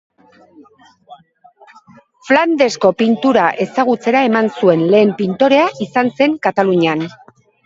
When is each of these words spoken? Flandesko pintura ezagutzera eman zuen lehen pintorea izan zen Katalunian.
Flandesko 2.29 2.91
pintura 3.01 3.43
ezagutzera 3.67 4.25
eman 4.31 4.49
zuen 4.61 4.83
lehen 4.95 5.13
pintorea 5.21 5.69
izan 5.89 6.11
zen 6.19 6.37
Katalunian. 6.49 7.07